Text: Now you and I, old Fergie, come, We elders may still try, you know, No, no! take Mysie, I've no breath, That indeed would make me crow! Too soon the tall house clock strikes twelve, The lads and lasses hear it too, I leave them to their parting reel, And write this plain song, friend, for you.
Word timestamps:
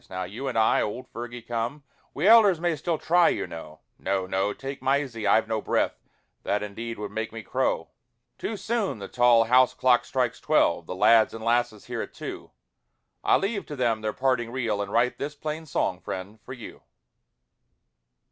Now 0.09 0.23
you 0.23 0.47
and 0.47 0.57
I, 0.57 0.81
old 0.81 1.07
Fergie, 1.13 1.45
come, 1.47 1.83
We 2.15 2.27
elders 2.27 2.59
may 2.59 2.75
still 2.75 2.97
try, 2.97 3.29
you 3.29 3.45
know, 3.45 3.81
No, 3.99 4.25
no! 4.25 4.51
take 4.51 4.81
Mysie, 4.81 5.27
I've 5.27 5.47
no 5.47 5.61
breath, 5.61 6.01
That 6.41 6.63
indeed 6.63 6.97
would 6.97 7.11
make 7.11 7.31
me 7.31 7.43
crow! 7.43 7.91
Too 8.39 8.57
soon 8.57 8.97
the 8.97 9.07
tall 9.07 9.43
house 9.43 9.75
clock 9.75 10.03
strikes 10.05 10.39
twelve, 10.39 10.87
The 10.87 10.95
lads 10.95 11.35
and 11.35 11.45
lasses 11.45 11.85
hear 11.85 12.01
it 12.01 12.15
too, 12.15 12.49
I 13.23 13.37
leave 13.37 13.67
them 13.67 13.77
to 13.99 14.01
their 14.01 14.11
parting 14.13 14.49
reel, 14.51 14.81
And 14.81 14.91
write 14.91 15.19
this 15.19 15.35
plain 15.35 15.67
song, 15.67 15.99
friend, 15.99 16.39
for 16.41 16.53
you. 16.53 16.81